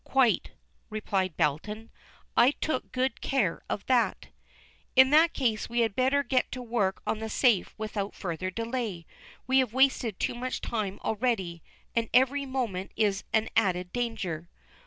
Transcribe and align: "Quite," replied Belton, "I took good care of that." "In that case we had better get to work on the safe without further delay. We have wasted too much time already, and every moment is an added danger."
"Quite," 0.03 0.49
replied 0.89 1.37
Belton, 1.37 1.91
"I 2.35 2.49
took 2.59 2.91
good 2.91 3.21
care 3.21 3.61
of 3.69 3.85
that." 3.85 4.29
"In 4.95 5.11
that 5.11 5.31
case 5.31 5.69
we 5.69 5.81
had 5.81 5.95
better 5.95 6.23
get 6.23 6.51
to 6.53 6.61
work 6.63 7.03
on 7.05 7.19
the 7.19 7.29
safe 7.29 7.75
without 7.77 8.15
further 8.15 8.49
delay. 8.49 9.05
We 9.45 9.59
have 9.59 9.73
wasted 9.73 10.19
too 10.19 10.33
much 10.33 10.59
time 10.59 10.97
already, 11.03 11.61
and 11.95 12.09
every 12.15 12.47
moment 12.47 12.93
is 12.95 13.23
an 13.31 13.49
added 13.55 13.93
danger." 13.93 14.49